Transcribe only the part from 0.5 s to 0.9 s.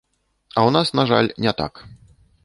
А ў нас,